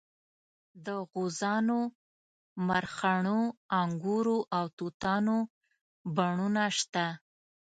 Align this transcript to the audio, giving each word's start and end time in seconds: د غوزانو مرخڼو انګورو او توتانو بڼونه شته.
د 0.85 0.87
غوزانو 1.09 1.79
مرخڼو 2.67 3.39
انګورو 3.81 4.37
او 4.57 4.65
توتانو 4.77 5.37
بڼونه 6.15 6.63
شته. 6.79 7.05